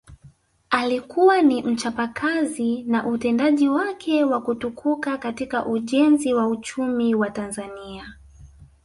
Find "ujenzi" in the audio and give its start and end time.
5.65-6.33